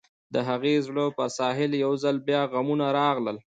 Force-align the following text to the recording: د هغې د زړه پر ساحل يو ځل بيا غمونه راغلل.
د 0.33 0.35
هغې 0.49 0.73
د 0.77 0.83
زړه 0.87 1.05
پر 1.17 1.29
ساحل 1.37 1.71
يو 1.83 1.91
ځل 2.03 2.15
بيا 2.27 2.41
غمونه 2.51 2.85
راغلل. 2.99 3.37